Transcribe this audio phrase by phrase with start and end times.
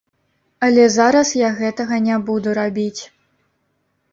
[0.67, 3.01] Але зараз я гэтага не буду рабіць.